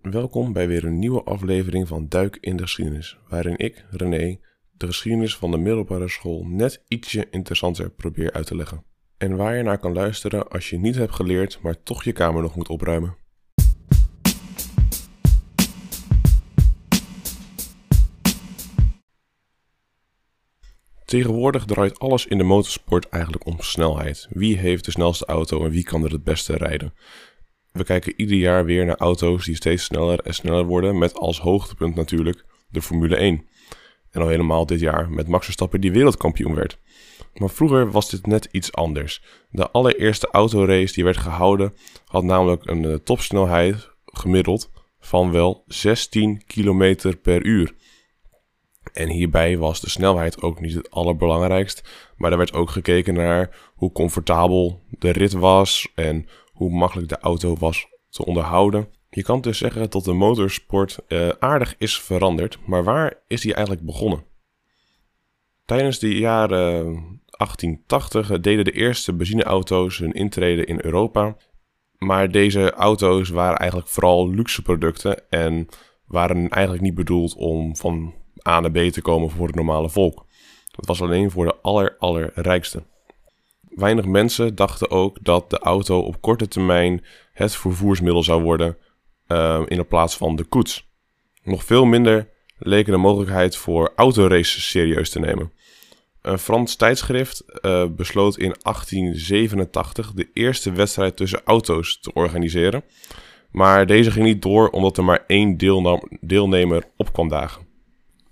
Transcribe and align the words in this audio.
Welkom 0.00 0.52
bij 0.52 0.68
weer 0.68 0.84
een 0.84 0.98
nieuwe 0.98 1.22
aflevering 1.22 1.88
van 1.88 2.08
Duik 2.08 2.38
in 2.40 2.56
de 2.56 2.62
Geschiedenis, 2.62 3.18
waarin 3.28 3.58
ik, 3.58 3.84
René, 3.90 4.38
de 4.70 4.86
geschiedenis 4.86 5.36
van 5.36 5.50
de 5.50 5.58
middelbare 5.58 6.08
school 6.08 6.44
net 6.46 6.84
ietsje 6.88 7.26
interessanter 7.30 7.90
probeer 7.90 8.32
uit 8.32 8.46
te 8.46 8.56
leggen. 8.56 8.84
En 9.18 9.36
waar 9.36 9.56
je 9.56 9.62
naar 9.62 9.78
kan 9.78 9.92
luisteren 9.92 10.48
als 10.48 10.70
je 10.70 10.78
niet 10.78 10.94
hebt 10.94 11.14
geleerd, 11.14 11.58
maar 11.62 11.82
toch 11.82 12.04
je 12.04 12.12
kamer 12.12 12.42
nog 12.42 12.56
moet 12.56 12.68
opruimen. 12.68 13.16
Tegenwoordig 21.04 21.64
draait 21.64 21.98
alles 21.98 22.26
in 22.26 22.38
de 22.38 22.44
motorsport 22.44 23.08
eigenlijk 23.08 23.46
om 23.46 23.60
snelheid. 23.60 24.28
Wie 24.30 24.56
heeft 24.56 24.84
de 24.84 24.90
snelste 24.90 25.26
auto 25.26 25.64
en 25.64 25.70
wie 25.70 25.84
kan 25.84 26.04
er 26.04 26.12
het 26.12 26.24
beste 26.24 26.56
rijden? 26.56 26.94
We 27.72 27.84
kijken 27.84 28.12
ieder 28.16 28.36
jaar 28.36 28.64
weer 28.64 28.86
naar 28.86 28.96
auto's 28.96 29.44
die 29.44 29.56
steeds 29.56 29.84
sneller 29.84 30.20
en 30.20 30.34
sneller 30.34 30.64
worden, 30.64 30.98
met 30.98 31.14
als 31.14 31.40
hoogtepunt 31.40 31.94
natuurlijk 31.94 32.44
de 32.68 32.82
Formule 32.82 33.16
1. 33.16 33.48
En 34.10 34.20
al 34.20 34.28
helemaal 34.28 34.66
dit 34.66 34.80
jaar 34.80 35.10
met 35.10 35.28
Max 35.28 35.44
Verstappen 35.44 35.80
die 35.80 35.92
wereldkampioen 35.92 36.54
werd. 36.54 36.78
Maar 37.34 37.50
vroeger 37.50 37.90
was 37.90 38.10
dit 38.10 38.26
net 38.26 38.48
iets 38.50 38.72
anders. 38.72 39.22
De 39.50 39.70
allereerste 39.70 40.28
autorace 40.30 40.94
die 40.94 41.04
werd 41.04 41.16
gehouden 41.16 41.74
had 42.06 42.24
namelijk 42.24 42.70
een 42.70 42.84
eh, 42.84 42.94
topsnelheid 42.94 43.90
gemiddeld 44.04 44.70
van 45.00 45.30
wel 45.32 45.64
16 45.66 46.42
km 46.46 47.14
per 47.22 47.44
uur. 47.44 47.74
En 48.92 49.08
hierbij 49.08 49.58
was 49.58 49.80
de 49.80 49.90
snelheid 49.90 50.42
ook 50.42 50.60
niet 50.60 50.74
het 50.74 50.90
allerbelangrijkst, 50.90 51.88
maar 52.16 52.32
er 52.32 52.38
werd 52.38 52.52
ook 52.52 52.70
gekeken 52.70 53.14
naar 53.14 53.56
hoe 53.74 53.92
comfortabel 53.92 54.82
de 54.88 55.10
rit 55.10 55.32
was 55.32 55.88
en 55.94 56.28
hoe 56.60 56.70
makkelijk 56.70 57.08
de 57.08 57.18
auto 57.18 57.56
was 57.56 57.86
te 58.08 58.24
onderhouden. 58.24 58.88
Je 59.10 59.22
kan 59.22 59.40
dus 59.40 59.58
zeggen 59.58 59.90
dat 59.90 60.04
de 60.04 60.12
motorsport 60.12 60.98
uh, 61.08 61.28
aardig 61.28 61.74
is 61.78 62.00
veranderd, 62.00 62.58
maar 62.66 62.84
waar 62.84 63.22
is 63.26 63.40
die 63.40 63.54
eigenlijk 63.54 63.86
begonnen? 63.86 64.24
Tijdens 65.64 65.98
de 65.98 66.18
jaren 66.18 66.84
1880 67.26 68.40
deden 68.40 68.64
de 68.64 68.72
eerste 68.72 69.12
benzineauto's 69.12 69.98
hun 69.98 70.12
intrede 70.12 70.64
in 70.64 70.78
Europa. 70.82 71.36
Maar 71.98 72.30
deze 72.30 72.72
auto's 72.72 73.28
waren 73.28 73.58
eigenlijk 73.58 73.90
vooral 73.90 74.30
luxe 74.30 74.62
producten 74.62 75.30
en 75.30 75.68
waren 76.06 76.48
eigenlijk 76.48 76.84
niet 76.84 76.94
bedoeld 76.94 77.34
om 77.34 77.76
van 77.76 78.14
A 78.48 78.60
naar 78.60 78.70
B 78.70 78.78
te 78.78 79.02
komen 79.02 79.30
voor 79.30 79.46
het 79.46 79.56
normale 79.56 79.90
volk. 79.90 80.26
Dat 80.70 80.86
was 80.86 81.02
alleen 81.02 81.30
voor 81.30 81.44
de 81.44 81.56
aller, 81.62 81.96
allerrijkste. 81.98 82.82
Weinig 83.70 84.04
mensen 84.04 84.54
dachten 84.54 84.90
ook 84.90 85.18
dat 85.22 85.50
de 85.50 85.58
auto 85.58 85.98
op 85.98 86.20
korte 86.20 86.48
termijn 86.48 87.04
het 87.32 87.56
vervoersmiddel 87.56 88.22
zou 88.22 88.42
worden 88.42 88.76
uh, 89.28 89.62
in 89.66 89.86
plaats 89.86 90.16
van 90.16 90.36
de 90.36 90.44
koets. 90.44 90.88
Nog 91.42 91.64
veel 91.64 91.84
minder 91.84 92.28
leken 92.58 92.92
de 92.92 92.98
mogelijkheid 92.98 93.56
voor 93.56 93.92
autoraces 93.96 94.70
serieus 94.70 95.10
te 95.10 95.18
nemen. 95.18 95.52
Een 96.22 96.38
Frans 96.38 96.76
tijdschrift 96.76 97.44
uh, 97.62 97.84
besloot 97.86 98.36
in 98.36 98.54
1887 98.62 100.12
de 100.12 100.28
eerste 100.32 100.72
wedstrijd 100.72 101.16
tussen 101.16 101.40
auto's 101.44 102.00
te 102.00 102.12
organiseren. 102.12 102.84
Maar 103.50 103.86
deze 103.86 104.10
ging 104.10 104.24
niet 104.24 104.42
door 104.42 104.68
omdat 104.68 104.96
er 104.96 105.04
maar 105.04 105.24
één 105.26 105.56
deelnemer 106.20 106.84
op 106.96 107.12
kwam 107.12 107.28
dagen. 107.28 107.69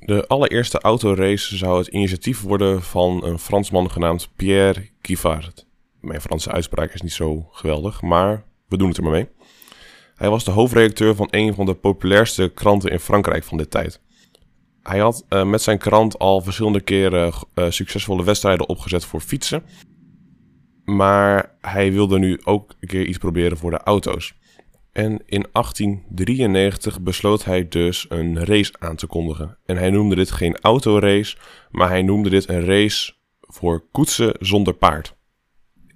De 0.09 0.27
allereerste 0.27 0.81
autorace 0.81 1.57
zou 1.57 1.79
het 1.79 1.87
initiatief 1.87 2.43
worden 2.43 2.83
van 2.83 3.25
een 3.25 3.39
Fransman 3.39 3.91
genaamd 3.91 4.29
Pierre 4.37 4.89
Givard. 5.03 5.67
Mijn 6.01 6.21
Franse 6.21 6.51
uitspraak 6.51 6.93
is 6.93 7.01
niet 7.01 7.13
zo 7.13 7.49
geweldig, 7.53 8.03
maar 8.03 8.45
we 8.69 8.77
doen 8.77 8.89
het 8.89 8.97
er 8.97 9.03
maar 9.03 9.13
mee. 9.13 9.29
Hij 10.15 10.31
was 10.31 10.45
de 10.45 10.51
hoofdredacteur 10.51 11.15
van 11.15 11.29
een 11.31 11.55
van 11.55 11.67
de 11.67 11.75
populairste 11.75 12.51
kranten 12.55 12.91
in 12.91 13.01
Frankrijk 13.01 13.45
van 13.45 13.59
dit 13.59 13.71
tijd. 13.71 14.01
Hij 14.83 14.99
had 14.99 15.25
uh, 15.29 15.45
met 15.45 15.63
zijn 15.63 15.79
krant 15.79 16.19
al 16.19 16.41
verschillende 16.41 16.81
keren 16.81 17.33
uh, 17.55 17.71
succesvolle 17.71 18.25
wedstrijden 18.25 18.69
opgezet 18.69 19.05
voor 19.05 19.21
fietsen. 19.21 19.63
Maar 20.85 21.57
hij 21.61 21.93
wilde 21.93 22.19
nu 22.19 22.41
ook 22.45 22.75
een 22.81 22.89
keer 22.89 23.07
iets 23.07 23.19
proberen 23.19 23.57
voor 23.57 23.71
de 23.71 23.83
auto's. 23.83 24.35
En 24.99 25.23
in 25.27 25.47
1893 25.53 27.01
besloot 27.01 27.45
hij 27.45 27.69
dus 27.69 28.07
een 28.09 28.45
race 28.45 28.73
aan 28.79 28.97
te 28.97 29.07
kondigen. 29.07 29.59
En 29.67 29.77
hij 29.77 29.91
noemde 29.91 30.15
dit 30.15 30.31
geen 30.31 30.59
autorace, 30.61 31.37
maar 31.71 31.89
hij 31.89 32.03
noemde 32.03 32.31
dit 32.31 32.49
een 32.49 32.65
race 32.65 33.13
voor 33.41 33.85
koetsen 33.93 34.35
zonder 34.39 34.75
paard. 34.75 35.17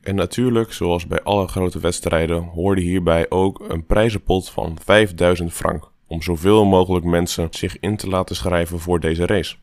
En 0.01 0.15
natuurlijk, 0.15 0.73
zoals 0.73 1.07
bij 1.07 1.23
alle 1.23 1.49
grote 1.49 1.81
wedstrijden, 1.81 2.43
hoorde 2.43 2.81
hierbij 2.81 3.31
ook 3.31 3.65
een 3.69 3.87
prijzenpot 3.87 4.51
van 4.51 4.79
5000 4.85 5.53
frank. 5.53 5.91
Om 6.07 6.23
zoveel 6.23 6.65
mogelijk 6.65 7.05
mensen 7.05 7.49
zich 7.51 7.79
in 7.79 7.97
te 7.97 8.09
laten 8.09 8.37
schrijven 8.37 8.79
voor 8.79 9.01
deze 9.01 9.27
race. 9.27 9.57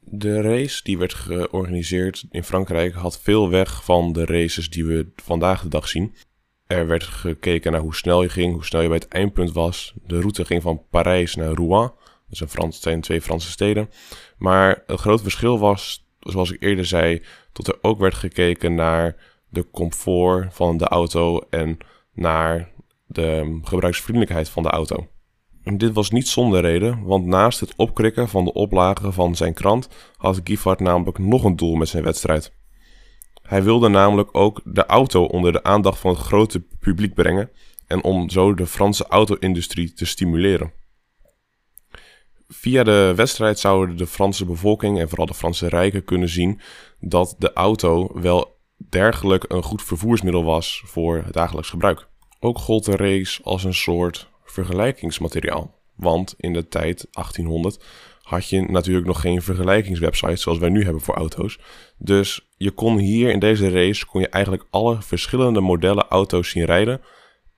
De 0.00 0.40
race 0.40 0.82
die 0.82 0.98
werd 0.98 1.14
georganiseerd 1.14 2.24
in 2.30 2.44
Frankrijk 2.44 2.94
had 2.94 3.20
veel 3.20 3.50
weg 3.50 3.84
van 3.84 4.12
de 4.12 4.24
races 4.24 4.70
die 4.70 4.84
we 4.84 5.12
vandaag 5.16 5.62
de 5.62 5.68
dag 5.68 5.88
zien. 5.88 6.14
Er 6.66 6.86
werd 6.86 7.04
gekeken 7.04 7.72
naar 7.72 7.80
hoe 7.80 7.94
snel 7.94 8.22
je 8.22 8.28
ging, 8.28 8.54
hoe 8.54 8.64
snel 8.64 8.80
je 8.80 8.88
bij 8.88 8.96
het 8.96 9.08
eindpunt 9.08 9.52
was. 9.52 9.94
De 10.06 10.20
route 10.20 10.44
ging 10.44 10.62
van 10.62 10.82
Parijs 10.90 11.34
naar 11.34 11.52
Rouen. 11.52 11.92
Dat 12.28 12.74
zijn 12.74 13.00
twee 13.00 13.20
Franse 13.20 13.50
steden. 13.50 13.90
Maar 14.38 14.82
het 14.86 15.00
grote 15.00 15.22
verschil 15.22 15.58
was, 15.58 16.06
zoals 16.20 16.52
ik 16.52 16.62
eerder 16.62 16.84
zei, 16.84 17.22
dat 17.52 17.68
er 17.68 17.78
ook 17.80 17.98
werd 17.98 18.14
gekeken 18.14 18.74
naar 18.74 19.16
de 19.48 19.70
comfort 19.70 20.54
van 20.54 20.76
de 20.76 20.88
auto 20.88 21.38
en 21.50 21.78
naar 22.12 22.70
de 23.06 23.58
gebruiksvriendelijkheid 23.62 24.48
van 24.48 24.62
de 24.62 24.70
auto. 24.70 25.06
En 25.62 25.78
dit 25.78 25.92
was 25.92 26.10
niet 26.10 26.28
zonder 26.28 26.60
reden, 26.60 27.04
want 27.04 27.26
naast 27.26 27.60
het 27.60 27.74
opkrikken 27.76 28.28
van 28.28 28.44
de 28.44 28.52
oplagen 28.52 29.12
van 29.12 29.36
zijn 29.36 29.54
krant 29.54 29.88
had 30.16 30.40
Giffard 30.44 30.80
namelijk 30.80 31.18
nog 31.18 31.44
een 31.44 31.56
doel 31.56 31.74
met 31.74 31.88
zijn 31.88 32.04
wedstrijd. 32.04 32.52
Hij 33.52 33.62
wilde 33.62 33.88
namelijk 33.88 34.28
ook 34.32 34.60
de 34.64 34.86
auto 34.86 35.24
onder 35.24 35.52
de 35.52 35.62
aandacht 35.62 35.98
van 35.98 36.10
het 36.10 36.20
grote 36.20 36.62
publiek 36.78 37.14
brengen 37.14 37.50
en 37.86 38.04
om 38.04 38.30
zo 38.30 38.54
de 38.54 38.66
Franse 38.66 39.06
auto-industrie 39.06 39.92
te 39.92 40.04
stimuleren. 40.04 40.72
Via 42.48 42.82
de 42.82 43.12
wedstrijd 43.16 43.58
zouden 43.58 43.96
de 43.96 44.06
Franse 44.06 44.44
bevolking 44.44 44.98
en 44.98 45.08
vooral 45.08 45.26
de 45.26 45.34
Franse 45.34 45.68
rijken 45.68 46.04
kunnen 46.04 46.28
zien 46.28 46.60
dat 47.00 47.34
de 47.38 47.52
auto 47.52 48.10
wel 48.20 48.58
dergelijk 48.76 49.44
een 49.48 49.62
goed 49.62 49.82
vervoersmiddel 49.82 50.44
was 50.44 50.82
voor 50.86 51.16
het 51.24 51.32
dagelijks 51.32 51.70
gebruik. 51.70 52.08
Ook 52.40 52.58
gold 52.58 52.84
de 52.84 52.96
race 52.96 53.42
als 53.42 53.64
een 53.64 53.74
soort 53.74 54.28
vergelijkingsmateriaal. 54.44 55.74
Want 55.96 56.34
in 56.36 56.52
de 56.52 56.68
tijd 56.68 57.06
1800 57.10 57.84
had 58.22 58.48
je 58.48 58.62
natuurlijk 58.62 59.06
nog 59.06 59.20
geen 59.20 59.42
vergelijkingswebsite 59.42 60.36
zoals 60.36 60.58
wij 60.58 60.68
nu 60.68 60.84
hebben 60.84 61.02
voor 61.02 61.14
auto's. 61.14 61.58
Dus 61.98 62.48
je 62.56 62.70
kon 62.70 62.98
hier 62.98 63.30
in 63.30 63.38
deze 63.38 63.70
race 63.70 64.06
kon 64.06 64.20
je 64.20 64.28
eigenlijk 64.28 64.66
alle 64.70 65.02
verschillende 65.02 65.60
modellen 65.60 66.08
auto's 66.08 66.50
zien 66.50 66.64
rijden. 66.64 67.00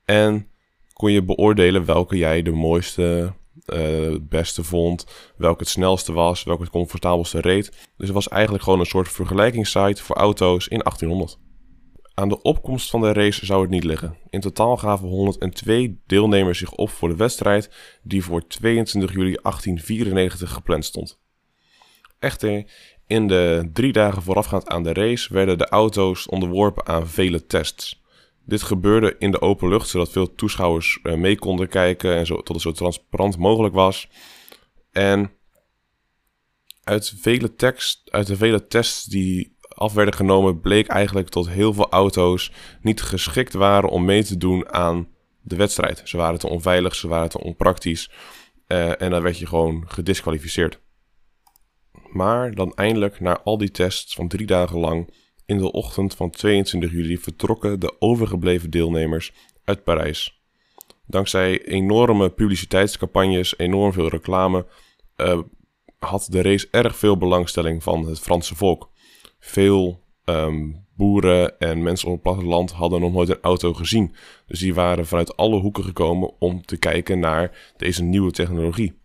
En 0.05 0.49
kon 0.93 1.13
je 1.13 1.23
beoordelen 1.23 1.85
welke 1.85 2.17
jij 2.17 2.43
de 2.43 2.51
mooiste, 2.51 3.33
uh, 3.67 4.17
beste 4.21 4.65
vond, 4.65 5.07
welke 5.37 5.63
het 5.63 5.69
snelste 5.69 6.13
was, 6.13 6.45
welke 6.45 6.63
het 6.63 6.71
comfortabelste 6.71 7.41
reed. 7.41 7.71
Dus 7.71 8.07
het 8.07 8.11
was 8.11 8.29
eigenlijk 8.29 8.65
gewoon 8.65 8.81
een 8.81 8.87
soort 8.87 9.09
vergelijkingssite 9.09 10.03
voor 10.03 10.17
auto's 10.17 10.69
in 10.69 10.79
1800. 10.79 11.39
Aan 12.15 12.29
de 12.29 12.43
opkomst 12.43 12.91
van 12.91 13.01
de 13.01 13.13
race 13.13 13.47
zou 13.47 13.63
het 13.63 13.71
niet 13.71 13.85
liggen. 13.85 14.17
In 14.31 14.41
totaal 14.41 14.77
gaven 14.77 15.09
102 15.09 16.03
deelnemers 16.07 16.59
zich 16.59 16.73
op 16.73 16.91
voor 16.91 17.09
de 17.09 17.17
wedstrijd 17.17 17.71
die 18.03 18.25
voor 18.25 18.47
22 18.47 19.11
juli 19.13 19.39
1894 19.43 20.51
gepland 20.51 20.85
stond. 20.85 21.21
Echter, 22.19 22.65
in 23.07 23.27
de 23.27 23.71
drie 23.73 23.93
dagen 23.93 24.23
voorafgaand 24.23 24.69
aan 24.69 24.83
de 24.83 24.93
race 24.93 25.35
werden 25.35 25.59
de 25.59 25.69
auto's 25.69 26.29
onderworpen 26.29 26.87
aan 26.87 27.09
vele 27.09 27.47
tests. 27.47 28.03
Dit 28.47 28.63
gebeurde 28.63 29.17
in 29.19 29.31
de 29.31 29.41
open 29.41 29.69
lucht, 29.69 29.89
zodat 29.89 30.11
veel 30.11 30.35
toeschouwers 30.35 30.99
eh, 31.03 31.15
mee 31.15 31.39
konden 31.39 31.69
kijken 31.69 32.17
en 32.17 32.27
zo, 32.27 32.37
tot 32.37 32.49
het 32.49 32.61
zo 32.61 32.73
transparant 32.73 33.39
mogelijk 33.39 33.75
was. 33.75 34.09
En 34.93 35.31
uit, 36.85 37.15
vele 37.21 37.55
tekst, 37.55 38.03
uit 38.11 38.27
de 38.27 38.37
vele 38.37 38.67
tests 38.67 39.05
die 39.05 39.54
af 39.75 39.93
werden 39.93 40.15
genomen, 40.15 40.61
bleek 40.61 40.87
eigenlijk 40.87 41.31
dat 41.31 41.49
heel 41.49 41.73
veel 41.73 41.89
auto's 41.91 42.53
niet 42.81 43.03
geschikt 43.03 43.53
waren 43.53 43.91
om 43.91 44.05
mee 44.05 44.25
te 44.25 44.37
doen 44.37 44.73
aan 44.73 45.09
de 45.41 45.57
wedstrijd. 45.57 46.03
Ze 46.05 46.17
waren 46.17 46.39
te 46.39 46.49
onveilig, 46.49 46.95
ze 46.95 47.09
waren 47.09 47.29
te 47.29 47.41
onpraktisch. 47.41 48.11
Uh, 48.69 49.03
en 49.03 49.11
dan 49.11 49.23
werd 49.23 49.39
je 49.39 49.47
gewoon 49.47 49.85
gedisqualificeerd. 49.87 50.81
Maar 52.11 52.55
dan 52.55 52.75
eindelijk, 52.75 53.21
na 53.21 53.41
al 53.45 53.59
die 53.59 53.71
tests 53.71 54.15
van 54.15 54.29
drie 54.29 54.47
dagen 54.47 54.79
lang, 54.79 55.15
in 55.47 55.59
de 55.59 55.73
ochtend 55.73 56.15
van 56.15 56.31
22 56.31 56.91
juli 56.91 57.19
vertrokken 57.19 57.81
de 57.81 57.97
overgebleven 57.99 58.71
deelnemers 58.71 59.33
uit 59.65 59.85
Parijs. 59.85 60.43
Dankzij 61.07 61.65
enorme 61.65 62.31
publiciteitscampagnes, 62.31 63.59
enorm 63.59 63.93
veel 63.93 64.09
reclame, 64.09 64.67
uh, 65.17 65.39
had 65.99 66.27
de 66.31 66.43
race 66.43 66.69
erg 66.71 66.97
veel 66.97 67.17
belangstelling 67.17 67.83
van 67.83 68.07
het 68.07 68.21
Franse 68.21 68.55
volk. 68.55 68.91
Veel 69.47 70.01
ehm, 70.25 70.73
boeren 70.97 71.59
en 71.59 71.83
mensen 71.83 72.09
op 72.09 72.15
het 72.15 72.23
platteland 72.23 72.73
hadden 72.73 73.01
nog 73.01 73.13
nooit 73.13 73.29
een 73.29 73.41
auto 73.41 73.75
gezien. 73.75 74.15
Dus 74.47 74.59
die 74.59 74.75
waren 74.75 75.07
vanuit 75.07 75.37
alle 75.37 75.61
hoeken 75.61 75.85
gekomen 75.85 76.41
om 76.41 76.65
te 76.65 76.77
kijken 76.77 77.19
naar 77.19 77.73
deze 77.77 78.03
nieuwe 78.03 78.31
technologie. 78.31 78.99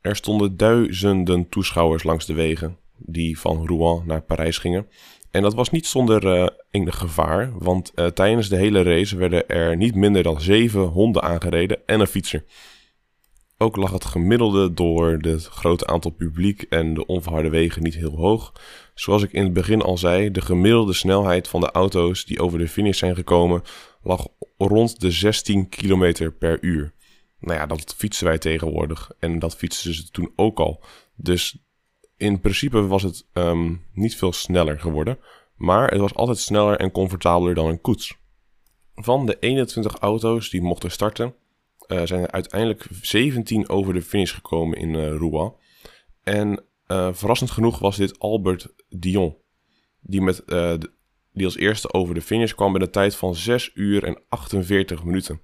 Er 0.00 0.16
stonden 0.16 0.56
duizenden 0.56 1.48
toeschouwers 1.48 2.02
langs 2.02 2.26
de 2.26 2.34
wegen 2.34 2.78
die 2.96 3.38
van 3.38 3.66
Rouen 3.66 4.06
naar 4.06 4.22
Parijs 4.22 4.58
gingen. 4.58 4.86
En 5.30 5.42
dat 5.42 5.54
was 5.54 5.70
niet 5.70 5.86
zonder 5.86 6.24
uh, 6.24 6.46
enig 6.70 6.98
gevaar, 6.98 7.58
want 7.58 7.92
uh, 7.94 8.06
tijdens 8.06 8.48
de 8.48 8.56
hele 8.56 8.82
race 8.82 9.16
werden 9.16 9.48
er 9.48 9.76
niet 9.76 9.94
minder 9.94 10.22
dan 10.22 10.40
zeven 10.40 10.82
honden 10.82 11.22
aangereden 11.22 11.78
en 11.86 12.00
een 12.00 12.06
fietser. 12.06 12.44
Ook 13.62 13.76
lag 13.76 13.92
het 13.92 14.04
gemiddelde 14.04 14.74
door 14.74 15.10
het 15.10 15.46
grote 15.46 15.86
aantal 15.86 16.10
publiek 16.10 16.62
en 16.62 16.94
de 16.94 17.06
onverharde 17.06 17.48
wegen 17.48 17.82
niet 17.82 17.94
heel 17.94 18.16
hoog. 18.16 18.52
Zoals 18.94 19.22
ik 19.22 19.32
in 19.32 19.44
het 19.44 19.52
begin 19.52 19.82
al 19.82 19.98
zei, 19.98 20.30
de 20.30 20.40
gemiddelde 20.40 20.92
snelheid 20.92 21.48
van 21.48 21.60
de 21.60 21.70
auto's 21.70 22.24
die 22.24 22.40
over 22.40 22.58
de 22.58 22.68
finish 22.68 22.98
zijn 22.98 23.14
gekomen 23.14 23.62
lag 24.02 24.26
rond 24.58 25.00
de 25.00 25.10
16 25.10 25.68
km 25.68 26.30
per 26.38 26.58
uur. 26.62 26.92
Nou 27.38 27.58
ja, 27.58 27.66
dat 27.66 27.94
fietsen 27.96 28.26
wij 28.26 28.38
tegenwoordig 28.38 29.10
en 29.18 29.38
dat 29.38 29.56
fietsen 29.56 29.94
ze 29.94 30.10
toen 30.10 30.32
ook 30.36 30.58
al. 30.58 30.84
Dus 31.14 31.58
in 32.16 32.40
principe 32.40 32.86
was 32.86 33.02
het 33.02 33.26
um, 33.32 33.84
niet 33.92 34.16
veel 34.16 34.32
sneller 34.32 34.80
geworden, 34.80 35.18
maar 35.56 35.90
het 35.90 36.00
was 36.00 36.14
altijd 36.14 36.38
sneller 36.38 36.76
en 36.76 36.90
comfortabeler 36.90 37.54
dan 37.54 37.66
een 37.66 37.80
koets. 37.80 38.16
Van 38.94 39.26
de 39.26 39.36
21 39.38 39.96
auto's 39.96 40.50
die 40.50 40.62
mochten 40.62 40.90
starten, 40.90 41.34
uh, 41.88 42.02
zijn 42.04 42.22
er 42.22 42.30
uiteindelijk 42.30 42.86
17 43.00 43.68
over 43.68 43.94
de 43.94 44.02
finish 44.02 44.34
gekomen 44.34 44.78
in 44.78 44.94
uh, 44.94 45.16
Rouen. 45.16 45.54
En 46.22 46.64
verrassend 47.12 47.50
genoeg 47.50 47.78
was 47.78 47.96
dit 47.96 48.18
Albert 48.18 48.74
Dion, 48.88 49.36
die, 50.00 50.20
met, 50.20 50.42
die 51.32 51.44
als 51.44 51.56
eerste 51.56 51.92
over 51.92 52.14
de 52.14 52.22
finish 52.22 52.52
kwam 52.52 52.72
met 52.72 52.82
een 52.82 52.90
tijd 52.90 53.14
van 53.14 53.34
6 53.34 53.70
uur 53.74 54.04
en 54.04 54.18
48 54.28 55.04
minuten. 55.04 55.40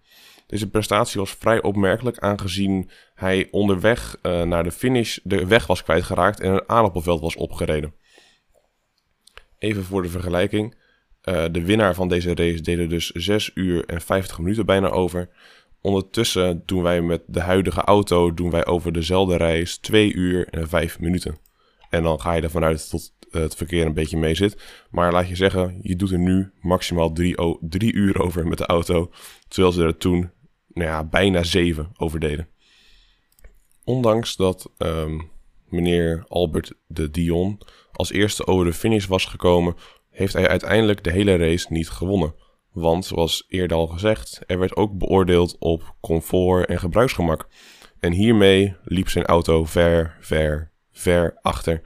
Deze 0.48 0.70
prestatie 0.70 1.20
was 1.20 1.30
vrij 1.30 1.62
opmerkelijk, 1.62 2.18
aangezien 2.18 2.90
hij 3.14 3.48
onderweg 3.50 4.18
uh, 4.22 4.42
naar 4.42 4.64
de 4.64 4.70
finish 4.70 5.18
de 5.22 5.46
weg 5.46 5.66
was 5.66 5.82
kwijtgeraakt 5.82 6.40
en 6.40 6.52
een 6.52 6.68
aardappelveld 6.68 7.20
was 7.20 7.36
opgereden. 7.36 7.94
Even 9.58 9.84
voor 9.84 10.02
de 10.02 10.08
vergelijking. 10.08 10.76
De 11.50 11.64
winnaar 11.64 11.94
van 11.94 12.08
deze 12.08 12.34
race 12.34 12.60
deed 12.60 12.78
er 12.78 12.88
dus 12.88 13.10
6 13.10 13.50
uur 13.54 13.84
en 13.84 14.00
50 14.00 14.38
minuten 14.38 14.66
bijna 14.66 14.88
over. 14.88 15.28
Ondertussen 15.80 16.62
doen 16.66 16.82
wij 16.82 17.02
met 17.02 17.22
de 17.26 17.40
huidige 17.40 17.80
auto 17.80 18.34
doen 18.34 18.50
wij 18.50 18.66
over 18.66 18.92
dezelfde 18.92 19.36
reis 19.36 19.78
2 19.78 20.12
uur 20.12 20.48
en 20.48 20.68
5 20.68 21.00
minuten. 21.00 21.38
En 21.90 22.02
dan 22.02 22.20
ga 22.20 22.32
je 22.32 22.42
ervan 22.42 22.64
uit 22.64 22.90
dat 22.90 23.12
het 23.30 23.54
verkeer 23.54 23.86
een 23.86 23.94
beetje 23.94 24.16
mee 24.16 24.34
zit. 24.34 24.62
Maar 24.90 25.12
laat 25.12 25.28
je 25.28 25.36
zeggen, 25.36 25.78
je 25.82 25.96
doet 25.96 26.10
er 26.10 26.18
nu 26.18 26.52
maximaal 26.60 27.12
3 27.12 27.92
uur 27.92 28.20
over 28.20 28.46
met 28.46 28.58
de 28.58 28.66
auto. 28.66 29.10
Terwijl 29.48 29.72
ze 29.72 29.84
er 29.84 29.96
toen 29.96 30.30
nou 30.68 30.90
ja, 30.90 31.04
bijna 31.04 31.42
zeven 31.42 31.92
overdeden. 31.96 32.48
Ondanks 33.84 34.36
dat 34.36 34.70
um, 34.78 35.30
meneer 35.68 36.24
Albert 36.28 36.72
de 36.86 37.10
Dion 37.10 37.60
als 37.92 38.12
eerste 38.12 38.46
over 38.46 38.64
de 38.64 38.72
finish 38.72 39.06
was 39.06 39.24
gekomen, 39.24 39.74
heeft 40.10 40.32
hij 40.32 40.48
uiteindelijk 40.48 41.04
de 41.04 41.10
hele 41.10 41.36
race 41.36 41.66
niet 41.72 41.88
gewonnen. 41.88 42.34
Want, 42.72 43.04
zoals 43.04 43.44
eerder 43.48 43.76
al 43.76 43.86
gezegd, 43.86 44.40
er 44.46 44.58
werd 44.58 44.76
ook 44.76 44.98
beoordeeld 44.98 45.56
op 45.58 45.94
comfort 46.00 46.66
en 46.66 46.78
gebruiksgemak. 46.78 47.48
En 48.00 48.12
hiermee 48.12 48.76
liep 48.84 49.08
zijn 49.08 49.24
auto 49.24 49.64
ver, 49.64 50.16
ver, 50.20 50.72
ver 50.92 51.38
achter. 51.42 51.82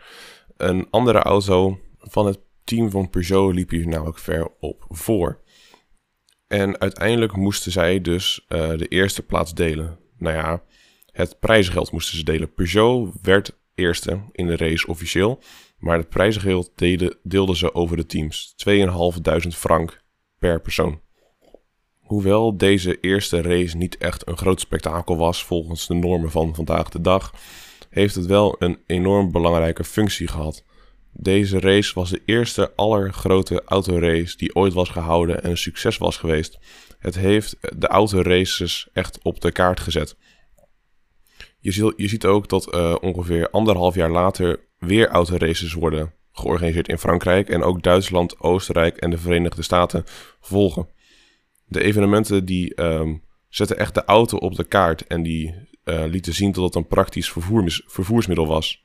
Een 0.57 0.87
andere 0.91 1.19
auto 1.19 1.81
van 1.99 2.27
het 2.27 2.41
team 2.65 2.91
van 2.91 3.11
Peugeot 3.11 3.55
liep 3.55 3.71
hier 3.71 3.89
namelijk 3.89 4.19
ver 4.19 4.49
op 4.61 4.85
voor. 4.89 5.41
En 6.47 6.81
uiteindelijk 6.81 7.37
moesten 7.37 7.73
zij 7.73 8.01
dus 8.01 8.45
uh, 8.49 8.69
de 8.69 8.89
eerste 8.89 9.23
plaats 9.23 9.55
delen. 9.55 9.99
Nou 10.19 10.37
ja, 10.37 10.63
het 11.13 11.39
prijzengeld 11.41 11.93
moesten 11.93 12.17
ze 12.17 12.25
delen. 12.25 12.55
Peugeot 12.55 13.13
werd 13.23 13.59
eerste 13.75 14.21
in 14.33 14.47
de 14.47 14.57
race 14.57 14.87
officieel. 14.87 15.43
Maar 15.79 15.99
het 15.99 16.09
prijzengeld 16.09 16.73
deelden 17.23 17.57
ze 17.57 17.75
over 17.75 17.97
de 17.97 18.07
teams. 18.07 18.55
2.500 18.69 19.49
frank 19.49 20.02
per 20.43 20.61
persoon. 20.61 21.01
Hoewel 22.01 22.57
deze 22.57 23.01
eerste 23.01 23.43
race 23.43 23.77
niet 23.77 23.97
echt 23.97 24.29
een 24.29 24.37
groot 24.37 24.61
spektakel 24.61 25.17
was 25.17 25.45
volgens 25.45 25.87
de 25.87 25.95
normen 25.95 26.31
van 26.31 26.55
vandaag 26.55 26.89
de 26.89 27.01
dag, 27.01 27.35
heeft 27.91 28.15
het 28.15 28.27
wel 28.27 28.57
een 28.59 28.79
enorm 28.87 29.33
belangrijke 29.33 29.85
functie 29.85 30.29
gehad. 30.29 30.65
Deze 31.13 31.61
race 31.61 31.95
was 31.95 32.11
de 32.11 32.23
eerste 32.25 32.73
allergrote 32.77 33.63
autorace 33.65 34.37
die 34.37 34.55
ooit 34.55 34.73
was 34.73 34.89
gehouden 34.89 35.43
en 35.43 35.51
een 35.51 35.57
succes 35.57 35.99
was 35.99 36.17
geweest. 36.17 36.59
Het 36.99 37.15
heeft 37.15 37.57
de 37.79 37.87
autoraces 37.87 38.89
echt 38.93 39.19
op 39.23 39.41
de 39.41 39.53
kaart 39.53 39.81
gezet. 39.81 40.17
Je, 41.59 41.93
ziet 41.97 42.25
ook 42.25 42.49
dat 42.49 42.75
uh, 42.75 42.95
ongeveer 43.01 43.51
anderhalf 43.51 43.95
jaar 43.95 44.11
later 44.11 44.61
weer 44.79 45.09
autoraces 45.09 45.73
worden 45.73 46.13
georganiseerd 46.33 46.89
in 46.89 46.99
Frankrijk 46.99 47.49
en 47.49 47.63
ook 47.63 47.83
Duitsland, 47.83 48.41
Oostenrijk 48.41 48.97
en 48.97 49.11
de 49.11 49.19
Verenigde 49.19 49.63
Staten 49.63 50.05
volgen. 50.41 50.89
De 51.65 51.83
evenementen 51.83 52.45
die 52.45 52.83
um, 52.83 53.23
zetten 53.49 53.79
echt 53.79 53.95
de 53.95 54.05
auto 54.05 54.37
op 54.37 54.55
de 54.55 54.65
kaart 54.65 55.07
en 55.07 55.23
die 55.23 55.55
uh, 55.85 56.05
lieten 56.07 56.35
zien 56.35 56.53
dat 56.53 56.65
het 56.65 56.75
een 56.75 56.87
praktisch 56.87 57.31
vervoer, 57.31 57.83
vervoersmiddel 57.87 58.47
was. 58.47 58.85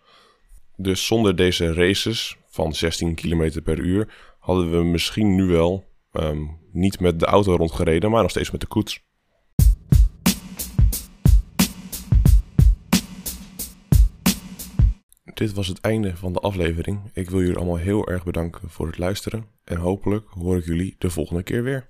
Dus 0.75 1.05
zonder 1.05 1.35
deze 1.35 1.73
races 1.73 2.38
van 2.49 2.73
16 2.73 3.15
km 3.15 3.61
per 3.63 3.79
uur 3.79 4.13
hadden 4.39 4.71
we 4.71 4.83
misschien 4.83 5.35
nu 5.35 5.45
wel 5.45 5.85
um, 6.11 6.57
niet 6.71 6.99
met 6.99 7.19
de 7.19 7.25
auto 7.25 7.55
rondgereden, 7.55 8.11
maar 8.11 8.21
nog 8.21 8.31
steeds 8.31 8.51
met 8.51 8.61
de 8.61 8.67
koets. 8.67 9.05
Dit 15.38 15.54
was 15.54 15.68
het 15.68 15.80
einde 15.80 16.16
van 16.16 16.34
de 16.34 16.39
aflevering. 16.39 17.00
Ik 17.13 17.30
wil 17.30 17.39
jullie 17.39 17.56
allemaal 17.56 17.75
heel 17.75 18.07
erg 18.07 18.24
bedanken 18.24 18.69
voor 18.69 18.88
het 18.88 18.98
luisteren 18.98 19.45
en 19.63 19.78
hopelijk 19.78 20.28
hoor 20.30 20.57
ik 20.57 20.66
jullie 20.66 20.95
de 20.98 21.10
volgende 21.10 21.44
keer 21.44 21.63
weer. 21.63 21.89